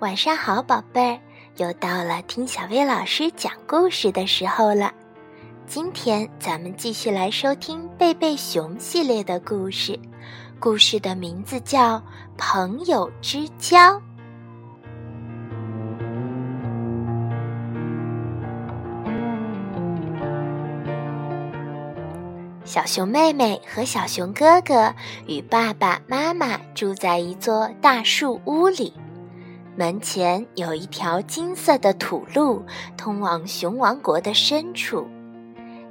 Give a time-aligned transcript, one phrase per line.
[0.00, 1.18] 晚上好，宝贝儿，
[1.56, 4.92] 又到了听小薇老师讲故事的时候了。
[5.66, 9.98] 今天咱们继续来收听贝贝熊系列的故事，
[10.60, 11.96] 故事的名字叫
[12.36, 13.76] 《朋友之交》。
[22.64, 24.94] 小熊妹妹和小熊哥哥
[25.26, 28.94] 与爸爸妈妈住在一座大树屋里。
[29.78, 32.60] 门前有一条金色的土路，
[32.96, 35.06] 通往熊王国的深处。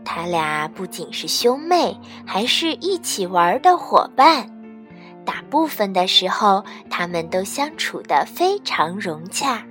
[0.03, 4.45] 他俩不仅是兄妹，还是一起玩的伙伴。
[5.23, 9.65] 大部分的时候，他们都相处得非常融洽。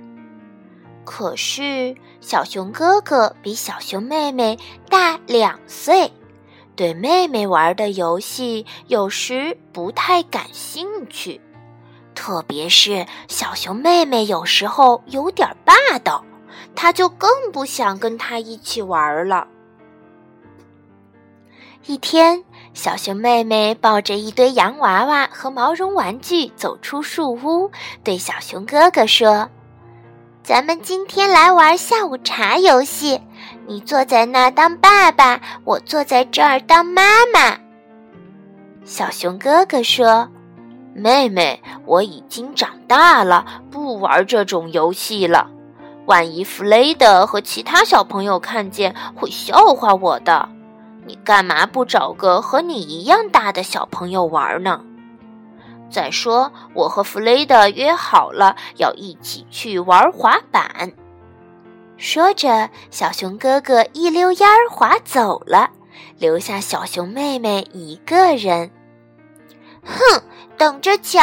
[1.05, 4.57] 可是，小熊哥哥比小熊妹妹
[4.89, 6.11] 大两岁，
[6.75, 11.39] 对妹妹玩的游戏有时不太感兴趣。
[12.27, 16.25] 特别是小熊妹妹有时候有点霸道，
[16.75, 19.47] 他就更不想跟她一起玩了。
[21.85, 27.71] 一天，小熊妹妹抱着一堆洋娃娃和毛绒玩具走出树屋，
[28.03, 29.49] 对小熊哥哥说
[30.43, 33.21] ：“咱们今天来玩下午茶游戏，
[33.65, 37.57] 你坐在那当爸爸，我坐在这儿当妈妈。”
[38.83, 40.29] 小熊哥哥说。
[40.97, 45.47] 妹妹，我已经长大了，不玩这种游戏了。
[46.07, 50.49] 万一弗雷德和其他小朋友看见，会笑话我的。
[51.05, 54.81] 你干嘛不找个和你一样大的小朋友玩呢？
[55.89, 60.91] 再说，我和弗雷德约好了要一起去玩滑板。
[61.97, 65.69] 说着，小熊哥哥一溜烟儿滑走了，
[66.17, 68.71] 留下小熊妹妹一个人。
[69.87, 70.21] 哼！
[70.57, 71.21] 等着瞧！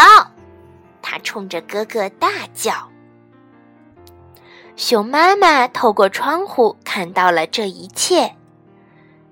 [1.03, 2.89] 他冲着哥哥大叫。
[4.75, 8.35] 熊妈妈透过窗户看到了这一切。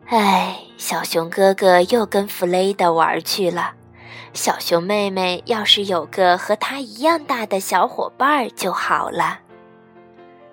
[0.06, 3.72] 哎，小熊哥哥又跟弗雷德玩去了。
[4.34, 9.40] 小熊妹妹要是有个和他一样大的小伙伴就好了。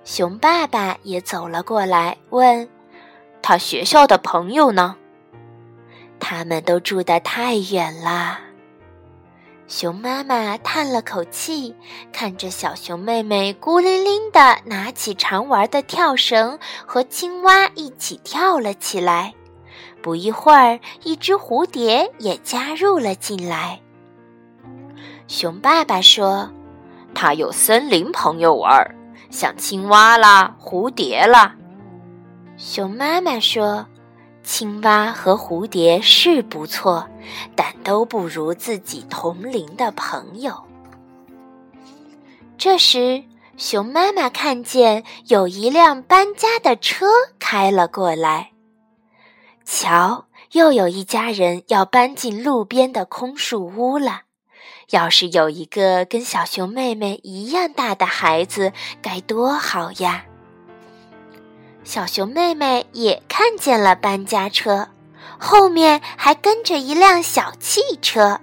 [0.04, 2.68] 熊爸爸也走了过来，问
[3.42, 4.96] 他学校的朋友呢？
[6.20, 8.40] 他们都住得太远了。
[9.70, 11.76] 熊妈妈叹了口气，
[12.12, 16.58] 看着小熊妹妹孤零零地拿起常玩的跳绳，
[16.88, 19.32] 和青蛙一起跳了起来。
[20.02, 23.80] 不一会儿，一只蝴蝶也加入了进来。
[25.28, 26.50] 熊爸爸说
[27.14, 28.96] ：“他有森林朋友玩，
[29.30, 31.56] 像青蛙啦、蝴蝶啦。”
[32.58, 33.86] 熊妈妈说。
[34.52, 37.08] 青蛙和蝴蝶是不错，
[37.56, 40.64] 但都不如自己同龄的朋友。
[42.58, 43.24] 这时，
[43.58, 47.06] 熊妈妈看见有一辆搬家的车
[47.38, 48.50] 开了过来。
[49.64, 54.24] 瞧，又有一家人要搬进路边的空树屋了。
[54.90, 60.26] 要是有一个跟小熊妹妹一样大的孩子，该多好呀！
[61.90, 64.90] 小熊妹妹也看见了搬家车，
[65.40, 68.40] 后面还跟着一辆小汽车。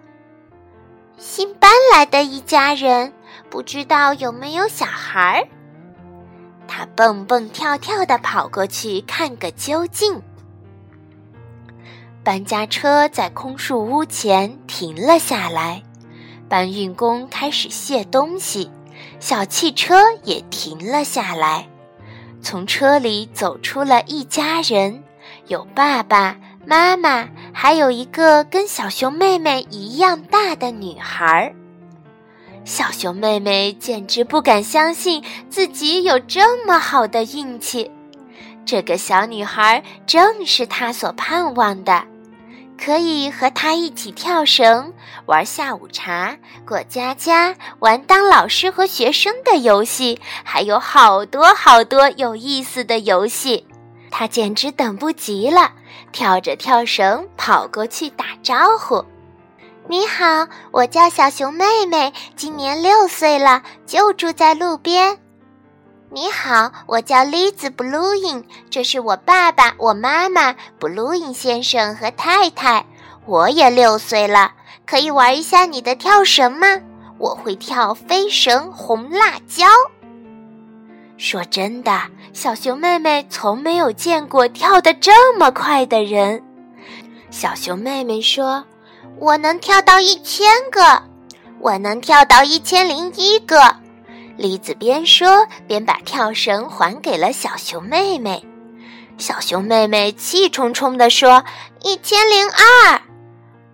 [1.16, 3.12] 新搬来的一家人，
[3.48, 5.48] 不知道有没有小孩儿。
[6.66, 10.20] 他蹦蹦跳跳地跑过去看个究竟。
[12.24, 15.84] 搬家车在空树屋前停了下来，
[16.48, 18.68] 搬运工开始卸东西，
[19.20, 21.68] 小汽车也停了下来。
[22.42, 25.02] 从车里走出了一家人，
[25.48, 31.52] 有爸爸妈妈，还有一个跟小熊妹妹一样大的女孩。
[32.64, 37.90] 小熊妹妹简直不敢相信自己有这么好的运气，
[38.64, 42.04] 这个小女孩正是她所盼望的。
[42.82, 44.92] 可以和他一起跳绳、
[45.26, 46.36] 玩下午茶、
[46.66, 53.66] 过家家、玩当老师和学生的游戏，还有好多好多有意思的游戏。
[54.10, 55.72] 他简直等不及了，
[56.12, 59.04] 跳着跳绳跑过去打招呼
[59.88, 65.18] ：“你好，我叫小熊妹妹，今年六岁了，就住在路边。”
[66.16, 72.86] 你好，我叫 Liz Bluey，这是我爸爸、我妈妈，Bluey 先生和太太。
[73.26, 74.52] 我也六岁了，
[74.86, 76.68] 可以玩一下你的跳绳吗？
[77.18, 79.66] 我会跳飞绳红辣椒。
[81.18, 82.00] 说真的，
[82.32, 86.42] 小熊妹妹从没有见过跳得这么快的人。
[87.30, 88.64] 小熊妹妹说
[89.20, 91.02] ：“我能跳到一千个，
[91.60, 93.76] 我能跳到一千零一个。”
[94.36, 98.44] 栗子边说边把跳绳还给了小熊妹妹。
[99.18, 101.42] 小熊妹妹气冲冲地说
[101.82, 103.00] ：“一千零二，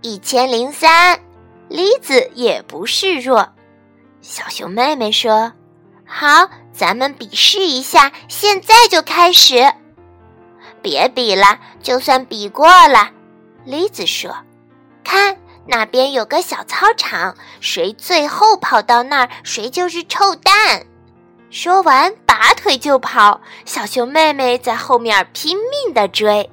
[0.00, 1.20] 一千零三。”
[1.68, 3.48] 栗子也不示弱。
[4.20, 5.52] 小熊妹妹说
[6.06, 9.72] ：“好，咱们比试一下，现在就开始。”
[10.82, 13.10] 别比了，就算比过了。
[13.64, 14.36] 栗子说
[15.02, 15.36] ：“看，
[15.66, 20.86] 那边有个小操场，谁最后跑到那儿，谁就是臭蛋。”
[21.50, 23.40] 说完，拔腿就跑。
[23.64, 26.48] 小熊妹妹在后面拼命地追。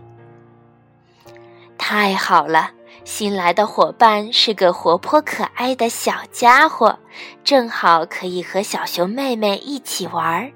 [1.78, 2.72] 太好了，
[3.06, 7.00] 新来的伙伴是个活泼可爱的小家伙，
[7.46, 10.52] 正好可以和小熊妹妹一起玩。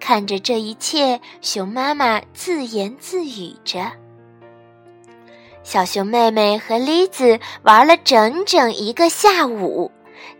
[0.00, 3.92] 看着这一切，熊妈妈自言自语着。
[5.66, 9.90] 小熊妹妹和栗子玩了整整一个下午，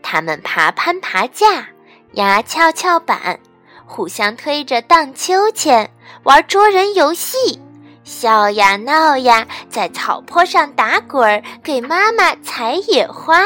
[0.00, 1.66] 他们爬攀爬架。
[2.12, 3.40] 压跷跷板，
[3.84, 5.90] 互相推着荡秋千，
[6.22, 7.60] 玩捉人游戏，
[8.04, 13.42] 笑呀闹呀，在草坡上打滚儿，给妈妈采野花。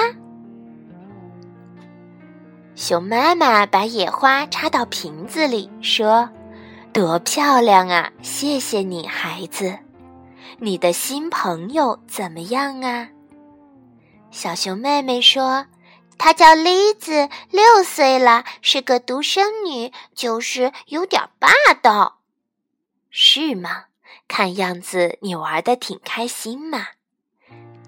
[2.74, 6.28] 熊妈妈把野花插到瓶子里，说
[6.92, 8.12] ：“多漂亮啊！
[8.20, 9.78] 谢谢你，孩子。
[10.60, 13.08] 你的新朋友怎么样啊？”
[14.30, 15.66] 小熊妹妹说。
[16.22, 21.48] 她叫栗子，六岁了，是个独生女，就是有点霸
[21.80, 22.18] 道，
[23.08, 23.84] 是吗？
[24.28, 26.88] 看样子你玩的挺开心嘛。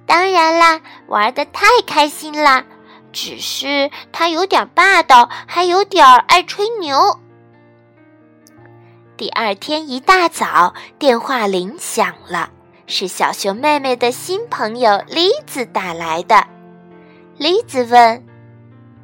[0.07, 2.65] 当然啦，玩的太开心啦。
[3.13, 7.21] 只是她有点霸道，还有点爱吹牛。
[9.19, 12.51] 第二天一大早，电话铃响了，
[12.87, 16.44] 是小熊妹妹的新朋友栗子打来的。
[17.37, 18.25] 栗子问：“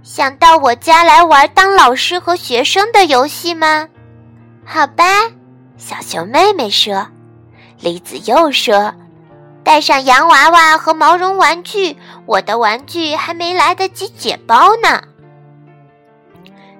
[0.02, 3.88] 想到我家来玩当老师和学生的游戏吗
[4.64, 5.04] ？”“好吧。”
[5.76, 7.06] 小熊妹妹说。
[7.80, 8.92] 栗子又说
[9.62, 11.96] ：“带上洋娃娃和毛绒玩具，
[12.26, 15.00] 我的玩具还没来得及解包呢。”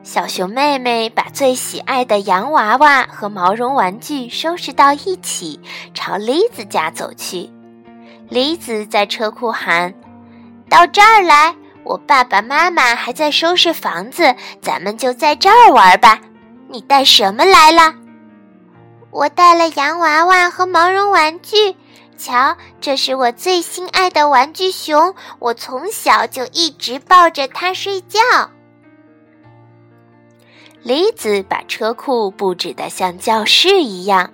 [0.09, 5.61] 小熊妹妹把最喜爱的洋娃娃和毛绒玩具收拾到一起，
[5.93, 7.51] 朝栗子家走去。
[8.31, 9.93] 栗子在车库喊。
[10.67, 16.19] 到这儿来，我爸爸妈妈还在收拾房子，咱们就在这儿玩吧。
[16.71, 17.95] 你带什么来了？
[19.11, 21.77] 我带了洋娃娃和毛绒玩具。
[22.17, 28.19] 瞧，这是我最心爱的玩具熊，我从小就一直抱着它睡觉。
[30.83, 34.33] 李子把车库布置得像教室一样，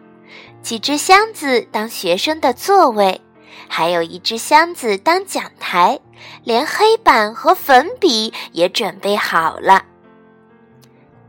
[0.62, 3.20] 几只箱子当学生的座位。
[3.66, 5.98] 还有一只箱子当讲台，
[6.44, 9.84] 连黑板和粉笔也准备好了。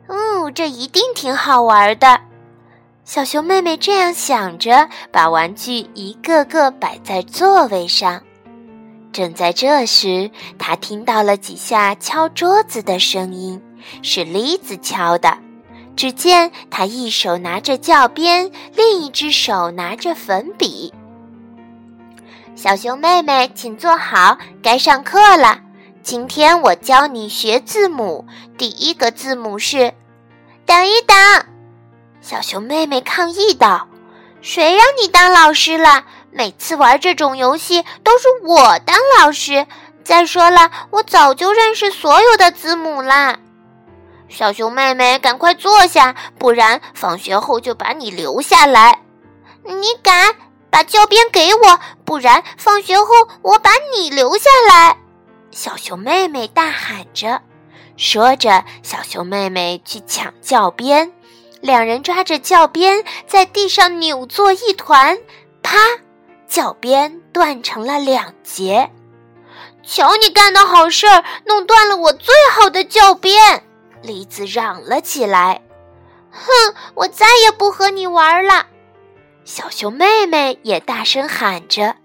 [0.07, 2.21] 嗯，这一定挺好玩的。
[3.06, 8.21] 小熊妹妹这样想着，把玩具一个个摆在座位上。
[9.11, 10.29] 正在这时，
[10.59, 13.61] 她听到了几下敲桌子的声音，
[14.01, 15.37] 是栗子敲的。
[15.95, 20.93] 只见他一手拿着教鞭，另一只手拿着粉笔。
[22.53, 25.61] 小熊妹妹，请坐好，该上课了。
[26.04, 28.25] 今天我教你学字母，
[28.57, 29.94] 第一个字母是。
[30.65, 31.45] 等一等，
[32.21, 33.87] 小熊妹妹抗议道
[34.42, 36.04] ：“谁让你当老师了？
[36.31, 39.65] 每次玩这种游戏都是我当老师。
[40.04, 43.39] 再说了，我早就认识所有的字母啦。”
[44.29, 48.99] 小熊妹妹，赶快坐下，不然放学后就把你留下来。
[49.63, 50.35] 你敢？
[50.69, 53.05] 把教鞭给我，不然放学后
[53.41, 54.97] 我把你留下来！
[55.49, 57.41] 小熊妹妹大喊着，
[57.95, 61.13] 说着，小熊妹妹去抢教鞭，
[61.61, 65.17] 两人抓着教鞭在地上扭作一团，
[65.63, 65.77] 啪，
[66.45, 68.91] 教鞭断成了两截。
[69.81, 73.63] 瞧你干的好事儿，弄断了我最好的教鞭！
[74.06, 75.62] 栗子嚷了起来。
[76.31, 78.68] 哼，我再也不和你玩了。
[79.44, 81.95] 小熊妹妹也大声喊着，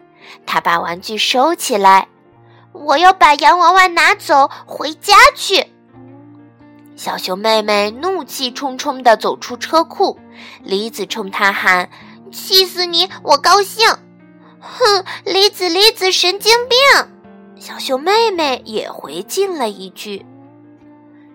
[0.47, 2.09] 她把玩具收起来，
[2.73, 5.67] 我要把洋娃娃拿走，回家去。
[6.97, 10.19] 小熊妹妹怒气冲冲地走出车库，
[10.63, 11.89] 梨子冲她喊
[12.31, 13.09] ：“气死你！
[13.23, 13.89] 我高兴。”
[14.61, 16.79] 哼，梨子，梨子，神经病！
[17.57, 20.27] 小熊妹妹也回敬了一句。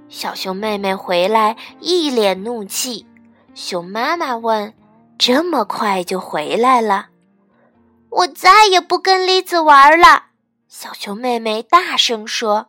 [0.09, 3.05] 小熊妹妹回来，一脸怒气。
[3.53, 4.73] 熊妈妈问。
[5.17, 7.07] 这么快就回来了，
[8.09, 10.25] 我再也不跟栗子玩了。
[10.67, 12.67] 小熊妹妹大声说：“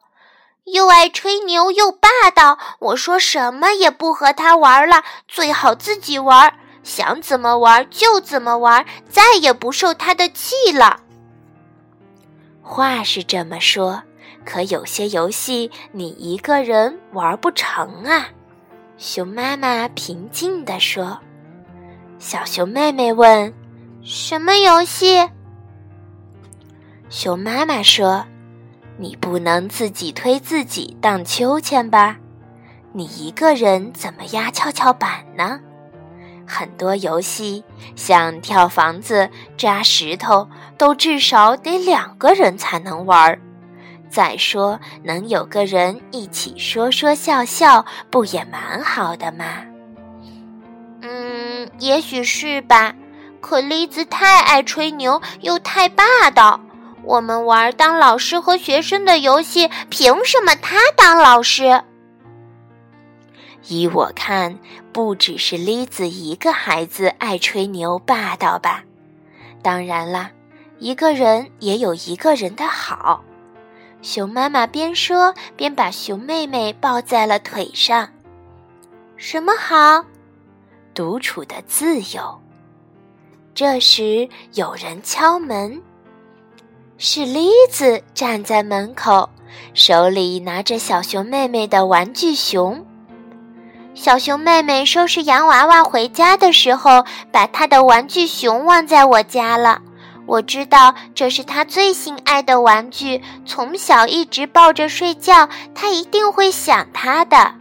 [0.73, 2.57] 又爱吹牛又霸道。
[2.79, 11.01] 我说什么也不和他玩了，最好自己玩，想怎么玩就怎么玩，再也不受他的气了。
[12.63, 14.05] 话是这么说，
[14.45, 18.29] 可有些游戏你一个人玩不成啊。
[18.97, 21.19] 熊妈妈平静地说。
[22.19, 23.53] 小熊妹妹问
[24.03, 25.29] ：“什么游戏？”
[27.11, 28.25] 熊妈妈说
[28.97, 32.17] ：“你不能自己推自己荡秋千吧？
[32.93, 35.61] 你一个人怎么压跷跷板呢？
[36.47, 37.63] 很多游戏，
[37.97, 39.29] 像跳房子、
[39.59, 43.39] 扎石头，都至少得两个人才能玩。
[44.11, 49.63] 再说，能有个人一起说说笑笑，不也蛮好的吗？”
[51.03, 52.95] 嗯，也许是吧。
[53.41, 56.59] 可栗子太爱吹牛，又太霸道。
[57.05, 61.81] 我们玩当老师和学生的游戏，凭什么他当老师？
[63.69, 64.59] 依我看，
[64.93, 68.83] 不只是栗子一个孩子爱吹牛霸道吧。
[69.63, 70.31] 当然啦，
[70.79, 73.23] 一个人也有一个人的好。
[74.07, 78.09] 熊妈妈边说边把熊妹妹抱在了腿上。
[79.17, 80.05] 什么好？
[80.95, 82.41] 独处的自由。
[83.53, 85.83] 这时有人敲门。
[86.99, 89.29] 是栗子站在门口，
[89.75, 92.87] 手里拿着小熊妹妹的玩具熊。
[93.93, 99.83] 小熊妹妹收拾洋娃娃回家的时候，把她的玩具熊忘在我家了。
[100.27, 107.55] 我知道这是他最心爱的玩具，从小一直抱着睡觉，他一定会想它的。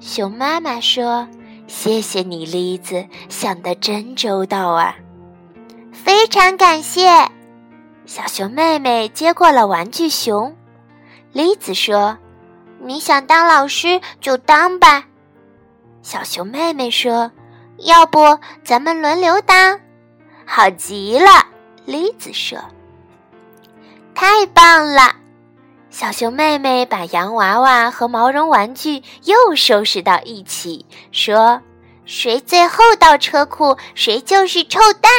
[0.00, 1.28] 熊妈妈说
[1.68, 4.96] ：“谢谢你，栗子，想得真周到啊！”
[5.92, 7.08] 非常感谢。
[8.04, 10.56] 小熊妹妹接过了玩具熊，
[11.32, 12.18] 栗子说
[12.82, 15.04] ：“你想当老师就当吧。”
[16.02, 17.30] 小熊妹妹说
[17.78, 19.78] ：“要不咱们轮流当？”
[20.44, 21.46] 好极了，
[21.90, 22.56] 栗子说
[24.14, 25.12] ：“太棒了！”
[25.90, 31.60] 小熊妹妹把洋娃娃和毛绒玩具又收拾到一起，说
[32.06, 35.10] ：“谁最后到车库，谁就是臭蛋。”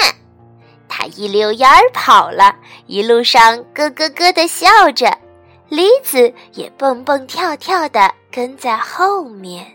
[0.88, 2.56] 他一溜烟儿跑了，
[2.88, 5.14] 一路上咯咯咯的笑着，
[5.68, 9.70] 栗子也蹦蹦跳跳的跟在后面。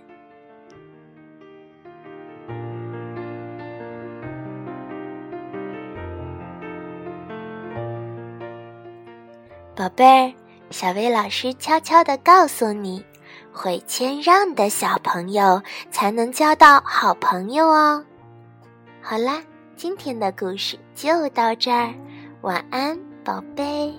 [9.77, 10.33] 宝贝儿，
[10.71, 13.05] 小薇老师悄悄的告诉你，
[13.53, 18.03] 会谦让的小朋友才能交到好朋友哦。
[19.03, 19.43] 好啦。
[19.77, 21.93] 今天的故事就到这儿，
[22.41, 23.95] 晚安，宝贝。